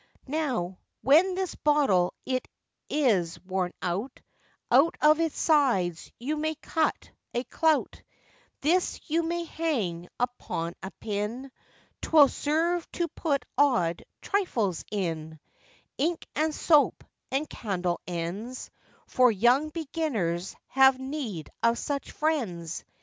[0.25, 2.47] Now, when this bottèl it
[2.89, 4.19] is worn out,
[4.71, 8.01] Out of its sides you may cut a clout;
[8.61, 11.51] This you may hang upon a pin,—
[12.01, 15.39] 'Twill serve to put odd trifles in;
[15.99, 18.71] Ink and soap, and candle ends,
[19.05, 22.83] For young beginners have need of such friends.